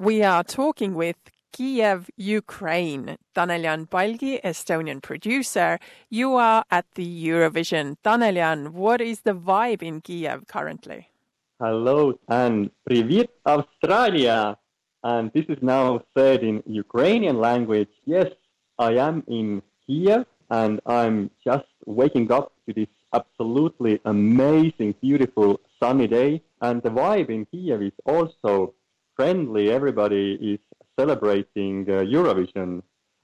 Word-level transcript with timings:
We 0.00 0.24
are 0.24 0.42
talking 0.42 0.94
with 0.94 1.14
Kiev, 1.52 2.10
Ukraine. 2.16 3.16
Tanel 3.32 3.62
Jan 3.62 3.86
Palgi, 3.86 4.42
Estonian 4.42 5.00
producer. 5.00 5.78
You 6.10 6.34
are 6.34 6.64
at 6.68 6.84
the 6.96 7.06
Eurovision. 7.06 7.94
Tanel 8.04 8.34
Jan, 8.34 8.72
what 8.72 9.00
is 9.00 9.20
the 9.20 9.34
vibe 9.34 9.84
in 9.84 10.00
Kiev 10.00 10.48
currently? 10.48 11.10
Hello 11.60 12.18
and 12.28 12.72
привет, 12.84 13.28
Australia! 13.46 14.58
And 15.04 15.30
this 15.32 15.44
is 15.48 15.58
now 15.62 16.02
said 16.18 16.42
in 16.42 16.64
Ukrainian 16.66 17.38
language. 17.38 17.90
Yes, 18.04 18.32
I 18.80 18.94
am 18.94 19.22
in 19.28 19.62
Kiev 19.86 20.26
and 20.50 20.80
I'm 20.86 21.30
just 21.44 21.70
waking 21.86 22.32
up 22.32 22.52
to 22.66 22.74
this 22.74 22.88
absolutely 23.12 24.00
amazing, 24.04 24.96
beautiful 25.00 25.60
sunny 25.78 26.08
day. 26.08 26.42
And 26.60 26.82
the 26.82 26.90
vibe 26.90 27.30
in 27.30 27.46
Kiev 27.46 27.80
is 27.80 27.92
also 28.04 28.74
friendly. 29.16 29.70
Everybody 29.70 30.38
is 30.40 30.58
celebrating 30.98 31.86
uh, 31.88 32.02
Eurovision. 32.02 32.82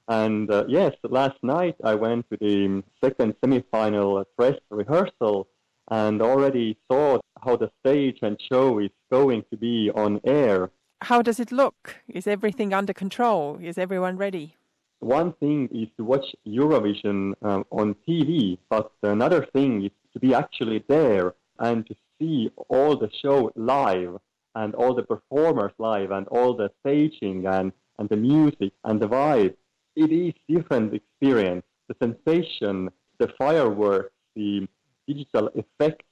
And 0.08 0.50
uh, 0.50 0.64
yes, 0.68 0.94
last 1.04 1.38
night 1.42 1.76
I 1.84 1.94
went 1.94 2.28
to 2.30 2.36
the 2.40 2.82
second 3.02 3.34
semi-final 3.40 4.24
dress 4.36 4.58
rehearsal 4.70 5.48
and 5.90 6.20
already 6.22 6.76
saw 6.90 7.18
how 7.42 7.56
the 7.56 7.70
stage 7.80 8.18
and 8.22 8.40
show 8.50 8.78
is 8.78 8.90
going 9.10 9.44
to 9.50 9.56
be 9.56 9.90
on 9.94 10.20
air. 10.24 10.70
How 11.02 11.22
does 11.22 11.40
it 11.40 11.52
look? 11.52 11.96
Is 12.08 12.26
everything 12.26 12.74
under 12.74 12.92
control? 12.92 13.58
Is 13.62 13.78
everyone 13.78 14.16
ready? 14.16 14.56
One 15.00 15.32
thing 15.34 15.68
is 15.72 15.88
to 15.96 16.04
watch 16.04 16.26
Eurovision 16.46 17.32
um, 17.42 17.64
on 17.70 17.94
TV, 18.06 18.58
but 18.68 18.92
another 19.02 19.46
thing 19.52 19.84
is 19.84 19.92
to 20.12 20.20
be 20.20 20.34
actually 20.34 20.84
there 20.88 21.34
and 21.58 21.86
to 21.86 21.94
see 22.18 22.50
all 22.68 22.96
the 22.98 23.10
show 23.22 23.50
live 23.56 24.18
and 24.54 24.74
all 24.74 24.94
the 24.94 25.02
performers 25.02 25.72
live 25.78 26.10
and 26.10 26.26
all 26.28 26.54
the 26.54 26.70
staging 26.80 27.46
and, 27.46 27.72
and 27.98 28.08
the 28.08 28.16
music 28.16 28.72
and 28.84 29.00
the 29.00 29.08
vibe. 29.08 29.54
It 29.96 30.10
is 30.12 30.34
different 30.48 30.94
experience. 30.94 31.64
The 31.88 31.96
sensation, 32.02 32.90
the 33.18 33.28
fireworks, 33.38 34.12
the 34.34 34.66
digital 35.06 35.50
effects, 35.54 36.04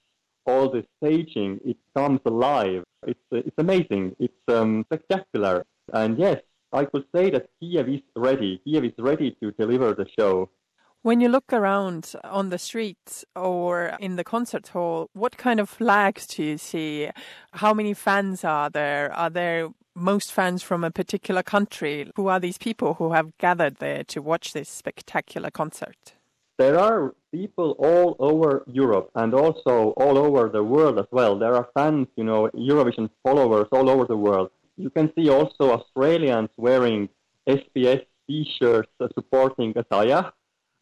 all 0.46 0.70
the 0.70 0.84
staging, 0.96 1.60
it 1.64 1.76
comes 1.96 2.20
alive. 2.24 2.84
It's, 3.06 3.20
it's 3.30 3.58
amazing. 3.58 4.16
It's 4.18 4.42
um, 4.48 4.84
spectacular. 4.88 5.64
And 5.92 6.18
yes, 6.18 6.40
I 6.72 6.84
could 6.84 7.04
say 7.14 7.30
that 7.30 7.48
Kiev 7.60 7.88
is 7.88 8.00
ready. 8.16 8.60
Kiev 8.64 8.84
is 8.84 8.92
ready 8.98 9.36
to 9.42 9.52
deliver 9.52 9.94
the 9.94 10.06
show. 10.18 10.50
When 11.02 11.20
you 11.20 11.28
look 11.28 11.52
around 11.52 12.12
on 12.24 12.50
the 12.50 12.58
streets 12.58 13.24
or 13.36 13.96
in 14.00 14.16
the 14.16 14.24
concert 14.24 14.68
hall, 14.68 15.08
what 15.12 15.36
kind 15.36 15.60
of 15.60 15.68
flags 15.68 16.26
do 16.26 16.42
you 16.42 16.58
see? 16.58 17.08
How 17.52 17.72
many 17.72 17.94
fans 17.94 18.42
are 18.42 18.68
there? 18.68 19.12
Are 19.12 19.30
there 19.30 19.68
most 19.94 20.32
fans 20.32 20.64
from 20.64 20.82
a 20.82 20.90
particular 20.90 21.44
country? 21.44 22.10
Who 22.16 22.26
are 22.26 22.40
these 22.40 22.58
people 22.58 22.94
who 22.94 23.12
have 23.12 23.36
gathered 23.38 23.76
there 23.76 24.02
to 24.04 24.20
watch 24.20 24.52
this 24.52 24.68
spectacular 24.68 25.52
concert? 25.52 26.14
There 26.58 26.76
are 26.76 27.14
people 27.30 27.76
all 27.78 28.16
over 28.18 28.64
Europe 28.66 29.10
and 29.14 29.34
also 29.34 29.90
all 29.96 30.18
over 30.18 30.48
the 30.48 30.64
world 30.64 30.98
as 30.98 31.06
well. 31.12 31.38
There 31.38 31.54
are 31.54 31.68
fans, 31.74 32.08
you 32.16 32.24
know, 32.24 32.48
Eurovision 32.48 33.08
followers 33.22 33.68
all 33.70 33.88
over 33.88 34.04
the 34.04 34.16
world. 34.16 34.50
You 34.76 34.90
can 34.90 35.12
see 35.14 35.28
also 35.28 35.70
Australians 35.70 36.48
wearing 36.56 37.08
SBS 37.48 38.04
t-shirts 38.26 38.90
uh, 39.00 39.06
supporting 39.14 39.72
Isaiah 39.78 40.32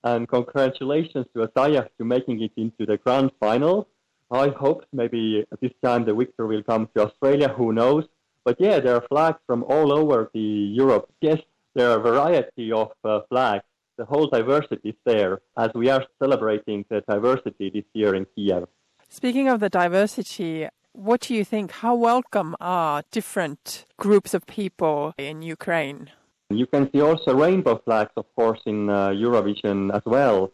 and 0.07 0.29
congratulations 0.29 1.27
to 1.35 1.49
Isaiah 1.49 1.89
to 1.99 2.05
making 2.05 2.41
it 2.41 2.53
into 2.57 2.87
the 2.87 2.97
grand 2.97 3.31
final. 3.41 3.89
I 4.31 4.49
hope 4.49 4.85
maybe 4.93 5.45
this 5.61 5.73
time 5.85 6.05
the 6.05 6.15
victor 6.15 6.47
will 6.47 6.63
come 6.63 6.89
to 6.95 7.07
Australia, 7.07 7.49
who 7.49 7.73
knows. 7.73 8.05
But 8.45 8.57
yeah, 8.61 8.79
there 8.79 8.95
are 8.95 9.07
flags 9.09 9.41
from 9.49 9.65
all 9.65 9.93
over 9.93 10.31
the 10.33 10.49
Europe. 10.83 11.07
Yes, 11.21 11.41
there 11.75 11.91
are 11.91 11.99
a 11.99 12.03
variety 12.13 12.71
of 12.71 12.93
uh, 13.05 13.21
flags. 13.29 13.65
The 13.97 14.05
whole 14.05 14.29
diversity 14.29 14.91
is 14.91 15.01
there 15.05 15.41
as 15.57 15.71
we 15.75 15.89
are 15.91 16.05
celebrating 16.23 16.85
the 16.89 17.01
diversity 17.09 17.71
this 17.71 17.89
year 17.93 18.15
in 18.15 18.27
Kiev. 18.35 18.69
Speaking 19.09 19.49
of 19.49 19.59
the 19.59 19.69
diversity, 19.69 20.69
what 20.93 21.21
do 21.23 21.35
you 21.35 21.45
think? 21.45 21.73
How 21.83 21.95
welcome 21.97 22.55
are 22.61 23.03
different 23.11 23.85
groups 23.97 24.35
of 24.35 24.47
people 24.47 25.15
in 25.19 25.43
Ukraine? 25.43 26.11
You 26.51 26.67
can 26.67 26.91
see 26.93 27.01
also 27.01 27.35
rainbow 27.35 27.81
flags, 27.85 28.13
of 28.17 28.27
course, 28.37 28.61
in 28.67 28.89
uh, 28.89 29.09
Eurovision 29.09 29.93
as 29.95 30.03
well. 30.07 30.53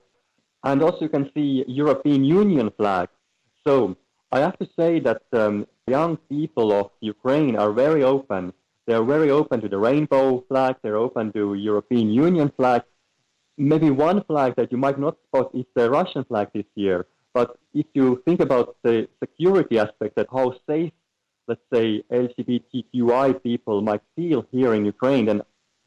And 0.64 0.82
also 0.82 1.00
you 1.02 1.08
can 1.08 1.30
see 1.34 1.64
European 1.66 2.24
Union 2.24 2.70
flags. 2.76 3.12
So 3.66 3.96
I 4.30 4.40
have 4.40 4.58
to 4.58 4.68
say 4.78 5.00
that 5.00 5.22
um, 5.32 5.66
young 5.86 6.16
people 6.28 6.72
of 6.72 6.90
Ukraine 7.00 7.56
are 7.56 7.72
very 7.72 8.02
open. 8.02 8.52
They're 8.86 9.04
very 9.04 9.30
open 9.30 9.60
to 9.60 9.68
the 9.68 9.78
rainbow 9.78 10.44
flag. 10.48 10.76
They're 10.82 10.96
open 10.96 11.32
to 11.34 11.54
European 11.54 12.10
Union 12.10 12.50
flag. 12.56 12.82
Maybe 13.58 13.90
one 13.90 14.24
flag 14.24 14.54
that 14.56 14.72
you 14.72 14.78
might 14.78 14.98
not 14.98 15.16
spot 15.28 15.50
is 15.54 15.66
the 15.74 15.90
Russian 15.90 16.24
flag 16.24 16.48
this 16.54 16.64
year. 16.74 17.06
But 17.34 17.56
if 17.74 17.86
you 17.92 18.22
think 18.24 18.40
about 18.40 18.76
the 18.82 19.08
security 19.20 19.78
aspect, 19.78 20.16
that 20.16 20.28
how 20.32 20.54
safe, 20.68 20.92
let's 21.48 21.60
say, 21.72 22.02
LGBTQI 22.10 23.42
people 23.42 23.82
might 23.82 24.02
feel 24.16 24.46
here 24.50 24.74
in 24.74 24.84
Ukraine, 24.84 25.26
then 25.26 25.42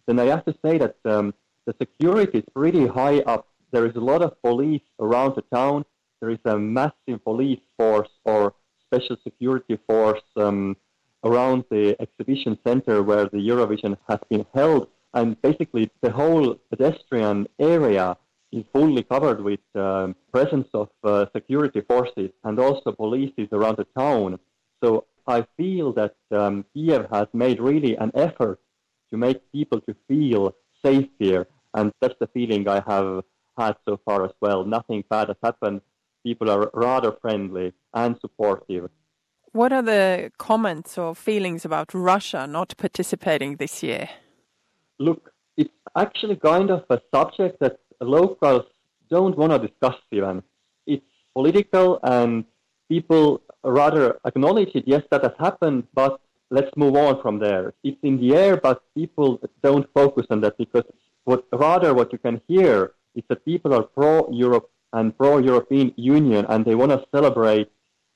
then 0.07 0.19
I 0.19 0.25
have 0.25 0.45
to 0.45 0.55
say 0.63 0.77
that 0.77 0.97
um, 1.05 1.33
the 1.65 1.75
security 1.79 2.39
is 2.39 2.45
pretty 2.53 2.87
high 2.87 3.19
up. 3.21 3.47
There 3.71 3.85
is 3.85 3.95
a 3.95 3.99
lot 3.99 4.21
of 4.21 4.41
police 4.41 4.87
around 4.99 5.35
the 5.35 5.43
town. 5.53 5.85
There 6.21 6.29
is 6.29 6.39
a 6.45 6.57
massive 6.57 7.23
police 7.23 7.59
force 7.77 8.09
or 8.23 8.53
special 8.85 9.17
security 9.23 9.77
force 9.87 10.21
um, 10.37 10.77
around 11.23 11.65
the 11.71 11.95
exhibition 11.99 12.57
center 12.65 13.01
where 13.03 13.25
the 13.25 13.37
Eurovision 13.37 13.97
has 14.07 14.19
been 14.29 14.45
held. 14.53 14.87
And 15.13 15.41
basically, 15.41 15.89
the 16.01 16.11
whole 16.11 16.55
pedestrian 16.69 17.47
area 17.59 18.17
is 18.51 18.63
fully 18.73 19.03
covered 19.03 19.41
with 19.41 19.59
um, 19.75 20.15
presence 20.31 20.67
of 20.73 20.89
uh, 21.03 21.25
security 21.35 21.81
forces 21.81 22.29
and 22.43 22.59
also 22.59 22.91
police 22.91 23.33
is 23.37 23.49
around 23.51 23.77
the 23.77 23.87
town. 23.97 24.39
So 24.83 25.05
I 25.27 25.45
feel 25.57 25.91
that 25.93 26.15
um, 26.31 26.65
Kiev 26.73 27.07
has 27.11 27.27
made 27.33 27.59
really 27.59 27.95
an 27.95 28.11
effort 28.13 28.59
to 29.11 29.17
make 29.17 29.51
people 29.51 29.81
to 29.81 29.95
feel 30.07 30.55
safe 30.83 31.07
here. 31.19 31.47
And 31.73 31.91
that's 32.01 32.15
the 32.19 32.27
feeling 32.27 32.67
I 32.67 32.83
have 32.87 33.23
had 33.57 33.75
so 33.87 33.99
far 34.05 34.25
as 34.25 34.31
well. 34.41 34.65
Nothing 34.65 35.03
bad 35.09 35.27
has 35.27 35.37
happened. 35.43 35.81
People 36.23 36.49
are 36.49 36.69
rather 36.73 37.11
friendly 37.21 37.73
and 37.93 38.17
supportive. 38.19 38.89
What 39.51 39.71
are 39.71 39.81
the 39.81 40.31
comments 40.37 40.97
or 40.97 41.15
feelings 41.15 41.63
about 41.63 41.93
Russia 41.93 42.45
not 42.47 42.75
participating 42.77 43.55
this 43.55 43.81
year? 43.83 44.09
Look, 44.99 45.31
it's 45.55 45.73
actually 45.95 46.35
kind 46.35 46.69
of 46.69 46.83
a 46.89 46.99
subject 47.13 47.59
that 47.61 47.79
locals 48.01 48.65
don't 49.09 49.37
want 49.37 49.53
to 49.53 49.59
discuss 49.59 49.95
even. 50.11 50.43
It's 50.85 51.05
political 51.33 51.99
and 52.03 52.45
people 52.89 53.41
rather 53.63 54.19
acknowledge 54.25 54.71
it. 54.75 54.83
Yes, 54.87 55.03
that 55.11 55.23
has 55.23 55.33
happened, 55.39 55.87
but 55.93 56.19
let's 56.49 56.71
move 56.75 56.95
on 56.95 57.21
from 57.21 57.39
there. 57.39 57.73
It's 57.83 57.97
in 58.03 58.19
the 58.19 58.35
air, 58.35 58.57
but 58.57 58.81
people 58.95 59.39
don't 59.63 59.87
focus 59.93 60.25
on 60.29 60.41
that 60.41 60.57
because 60.57 60.83
what 61.23 61.45
rather 61.51 61.93
what 61.93 62.11
you 62.13 62.19
can 62.19 62.41
hear 62.47 62.93
is 63.15 63.23
that 63.29 63.45
people 63.45 63.73
are 63.73 63.83
pro-Europe 63.83 64.69
and 64.93 65.17
pro-European 65.17 65.93
Union, 65.97 66.45
and 66.49 66.63
they 66.63 66.75
want 66.75 66.91
to 66.91 67.03
celebrate 67.13 67.69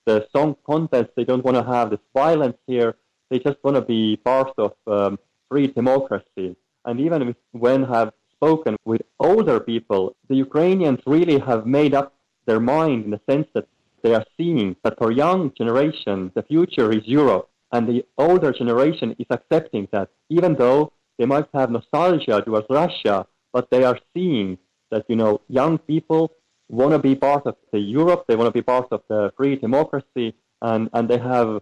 the 0.05 0.27
song 0.35 0.55
contest. 0.65 1.09
They 1.15 1.25
don't 1.25 1.43
want 1.43 1.57
to 1.57 1.63
have 1.63 1.89
this 1.89 1.99
violence 2.13 2.57
here. 2.67 2.95
They 3.29 3.39
just 3.39 3.57
want 3.63 3.75
to 3.75 3.81
be 3.81 4.17
part 4.17 4.53
of 4.57 4.73
um, 4.87 5.19
free 5.49 5.67
democracy. 5.67 6.55
And 6.85 6.99
even 6.99 7.35
when 7.51 7.83
have 7.83 8.13
spoken 8.31 8.77
with 8.85 9.01
older 9.19 9.59
people, 9.59 10.15
the 10.29 10.35
Ukrainians 10.35 10.99
really 11.05 11.39
have 11.39 11.65
made 11.65 11.93
up 11.93 12.13
their 12.45 12.59
mind 12.59 13.05
in 13.05 13.11
the 13.11 13.21
sense 13.29 13.47
that 13.53 13.67
they 14.01 14.13
are 14.15 14.25
seeing 14.37 14.75
that 14.83 14.97
for 14.97 15.11
young 15.11 15.51
generation, 15.57 16.31
the 16.35 16.43
future 16.43 16.91
is 16.91 17.05
Europe 17.05 17.48
and 17.71 17.87
the 17.87 18.05
older 18.17 18.51
generation 18.51 19.15
is 19.19 19.27
accepting 19.29 19.87
that, 19.91 20.09
even 20.29 20.55
though 20.55 20.91
they 21.17 21.25
might 21.25 21.47
have 21.53 21.69
nostalgia 21.71 22.41
towards 22.41 22.67
Russia, 22.69 23.27
but 23.53 23.69
they 23.69 23.83
are 23.83 23.99
seeing 24.13 24.57
that, 24.91 25.05
you 25.07 25.15
know, 25.15 25.41
young 25.47 25.77
people 25.77 26.31
want 26.69 26.91
to 26.91 26.99
be 26.99 27.15
part 27.15 27.45
of 27.45 27.55
the 27.71 27.79
Europe, 27.79 28.25
they 28.27 28.35
want 28.35 28.47
to 28.47 28.51
be 28.51 28.61
part 28.61 28.87
of 28.91 29.01
the 29.09 29.31
free 29.35 29.55
democracy, 29.55 30.35
and, 30.61 30.89
and 30.93 31.09
they 31.09 31.17
have 31.17 31.61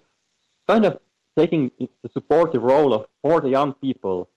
kind 0.67 0.85
of 0.85 0.99
taking 1.37 1.71
the 1.79 2.09
supportive 2.13 2.63
role 2.63 2.93
of 2.93 3.05
for 3.21 3.41
the 3.41 3.49
young 3.49 3.73
people. 3.73 4.29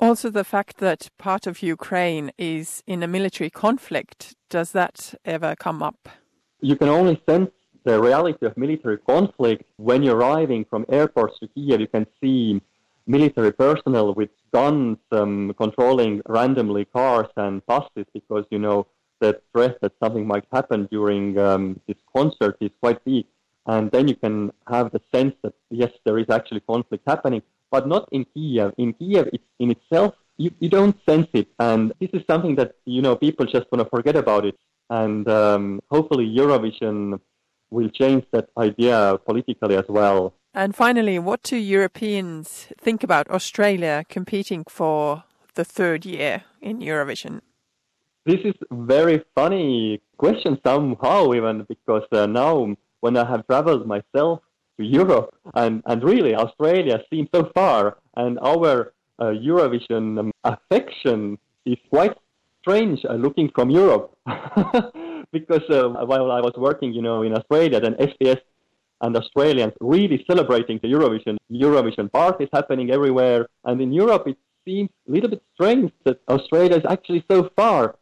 Also, 0.00 0.30
the 0.30 0.44
fact 0.44 0.78
that 0.78 1.10
part 1.18 1.46
of 1.46 1.60
Ukraine 1.60 2.30
is 2.38 2.84
in 2.86 3.02
a 3.02 3.08
military 3.08 3.50
conflict, 3.50 4.36
does 4.48 4.70
that 4.72 5.14
ever 5.24 5.56
come 5.56 5.82
up? 5.82 6.08
You 6.60 6.76
can 6.76 6.88
only 6.88 7.20
sense 7.28 7.50
the 7.84 8.00
reality 8.00 8.46
of 8.46 8.56
military 8.56 8.98
conflict, 8.98 9.64
when 9.76 10.02
you're 10.02 10.16
arriving 10.16 10.64
from 10.64 10.84
airports 10.88 11.38
to 11.40 11.48
Kiev, 11.48 11.80
you 11.80 11.86
can 11.86 12.06
see 12.20 12.60
military 13.06 13.52
personnel 13.52 14.14
with 14.14 14.30
guns 14.52 14.98
um, 15.12 15.54
controlling 15.56 16.20
randomly 16.26 16.84
cars 16.84 17.28
and 17.36 17.64
buses 17.66 18.06
because, 18.12 18.44
you 18.50 18.58
know, 18.58 18.86
the 19.20 19.40
threat 19.52 19.78
that 19.80 19.92
something 20.02 20.26
might 20.26 20.44
happen 20.52 20.86
during 20.90 21.38
um, 21.38 21.80
this 21.86 21.96
concert 22.14 22.56
is 22.60 22.70
quite 22.80 23.02
big. 23.04 23.24
And 23.66 23.90
then 23.90 24.08
you 24.08 24.16
can 24.16 24.52
have 24.68 24.92
the 24.92 25.00
sense 25.14 25.34
that, 25.42 25.54
yes, 25.70 25.90
there 26.04 26.18
is 26.18 26.26
actually 26.30 26.60
conflict 26.60 27.04
happening. 27.06 27.42
but 27.70 27.86
not 27.86 28.08
in 28.12 28.24
Kiev. 28.34 28.72
In 28.78 28.92
Kiev, 28.94 29.28
it's 29.32 29.44
in 29.58 29.70
itself, 29.70 30.14
you, 30.36 30.50
you 30.60 30.68
don't 30.68 30.96
sense 31.08 31.28
it. 31.32 31.48
And 31.58 31.92
this 32.00 32.10
is 32.12 32.22
something 32.30 32.54
that, 32.56 32.76
you 32.84 33.02
know, 33.02 33.16
people 33.16 33.46
just 33.46 33.70
want 33.70 33.82
to 33.82 33.90
forget 33.90 34.16
about 34.16 34.44
it. 34.46 34.56
And 34.90 35.28
um, 35.28 35.80
hopefully 35.90 36.26
Eurovision 36.26 37.20
will 37.70 37.88
change 37.88 38.24
that 38.32 38.48
idea 38.56 39.18
politically 39.26 39.76
as 39.76 39.84
well. 39.88 40.34
And 40.54 40.74
finally, 40.74 41.18
what 41.18 41.42
do 41.42 41.56
Europeans 41.56 42.68
think 42.80 43.04
about 43.04 43.30
Australia 43.30 44.04
competing 44.08 44.64
for 44.68 45.24
the 45.54 45.64
third 45.64 46.06
year 46.06 46.44
in 46.60 46.80
Eurovision? 46.80 47.40
This 48.24 48.40
is 48.44 48.54
very 48.70 49.24
funny 49.34 50.00
question 50.16 50.58
somehow 50.66 51.32
even 51.32 51.64
because 51.68 52.02
uh, 52.12 52.26
now 52.26 52.74
when 53.00 53.16
I 53.16 53.24
have 53.28 53.46
traveled 53.46 53.86
myself 53.86 54.40
to 54.78 54.84
Europe 54.84 55.34
and, 55.54 55.82
and 55.86 56.02
really 56.02 56.34
Australia 56.34 57.02
seems 57.10 57.28
so 57.34 57.50
far 57.54 57.98
and 58.16 58.38
our 58.40 58.92
uh, 59.18 59.26
Eurovision 59.26 60.30
affection 60.44 61.38
is 61.64 61.78
quite 61.90 62.16
strange 62.60 63.04
uh, 63.04 63.14
looking 63.14 63.50
from 63.54 63.70
Europe 63.70 64.16
because 65.32 65.62
uh, 65.70 65.88
while 66.06 66.30
I 66.30 66.40
was 66.40 66.54
working, 66.56 66.92
you 66.92 67.02
know, 67.02 67.22
in 67.22 67.32
Australia, 67.34 67.80
then 67.80 67.94
SBS 67.94 68.40
and 69.00 69.16
Australians 69.16 69.72
really 69.80 70.24
celebrating 70.30 70.78
the 70.82 70.88
Eurovision. 70.88 71.36
Eurovision 71.50 72.10
parties 72.12 72.48
happening 72.52 72.90
everywhere, 72.90 73.46
and 73.64 73.80
in 73.80 73.92
Europe 73.92 74.26
it 74.26 74.36
seems 74.64 74.90
a 75.08 75.12
little 75.12 75.30
bit 75.30 75.42
strange 75.54 75.92
that 76.04 76.20
Australia 76.28 76.76
is 76.76 76.84
actually 76.88 77.24
so 77.30 77.50
far. 77.56 77.96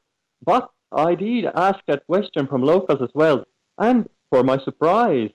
But 0.45 0.71
I 0.93 1.15
did 1.15 1.47
ask 1.55 1.81
that 1.87 2.07
question 2.07 2.47
from 2.47 2.63
locals 2.63 3.03
as 3.03 3.11
well, 3.15 3.45
and 3.79 4.09
for 4.31 4.43
my 4.43 4.59
surprise, 4.65 5.31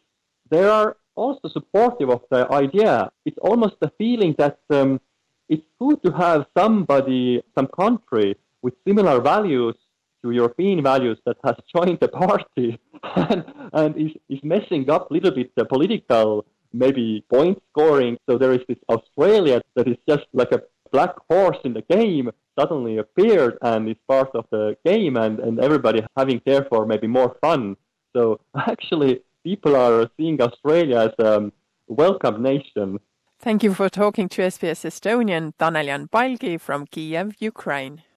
they 0.49 0.63
are 0.63 0.97
also 1.15 1.47
supportive 1.49 2.09
of 2.09 2.21
the 2.31 2.51
idea. 2.51 3.11
It's 3.25 3.37
almost 3.41 3.75
a 3.81 3.91
feeling 3.97 4.35
that 4.37 4.59
um, 4.69 4.99
it's 5.49 5.65
good 5.79 6.01
to 6.03 6.11
have 6.11 6.45
somebody, 6.57 7.43
some 7.55 7.67
country 7.67 8.35
with 8.61 8.73
similar 8.87 9.21
values 9.21 9.75
to 10.23 10.31
European 10.31 10.83
values 10.83 11.17
that 11.25 11.37
has 11.43 11.55
joined 11.75 11.99
the 12.01 12.07
party 12.07 12.79
and, 13.15 13.43
and 13.73 13.97
is, 13.97 14.11
is 14.29 14.39
messing 14.43 14.89
up 14.89 15.09
a 15.09 15.13
little 15.13 15.31
bit 15.31 15.51
the 15.55 15.65
political, 15.65 16.45
maybe 16.73 17.23
point 17.29 17.61
scoring. 17.71 18.17
So 18.29 18.37
there 18.37 18.53
is 18.53 18.61
this 18.67 18.77
Australia 18.89 19.61
that 19.75 19.87
is 19.87 19.97
just 20.07 20.25
like 20.33 20.51
a 20.51 20.61
black 20.91 21.15
horse 21.29 21.57
in 21.63 21.73
the 21.73 21.83
game 21.83 22.29
suddenly 22.59 22.97
appeared 22.97 23.57
and 23.61 23.89
is 23.89 23.95
part 24.07 24.29
of 24.35 24.45
the 24.51 24.75
game 24.85 25.17
and, 25.17 25.39
and 25.39 25.59
everybody 25.59 26.05
having 26.17 26.41
therefore 26.45 26.85
maybe 26.85 27.07
more 27.07 27.37
fun. 27.41 27.77
So 28.15 28.41
actually 28.55 29.21
people 29.43 29.75
are 29.75 30.09
seeing 30.17 30.41
Australia 30.41 30.97
as 30.97 31.11
a 31.19 31.37
um, 31.37 31.53
welcome 31.87 32.41
nation. 32.41 32.99
Thank 33.39 33.63
you 33.63 33.73
for 33.73 33.89
talking 33.89 34.29
to 34.29 34.43
SBS 34.43 34.85
Estonian, 34.85 35.53
Tanel 35.57 35.85
Jan 35.85 36.59
from 36.59 36.85
Kiev, 36.85 37.33
Ukraine. 37.39 38.03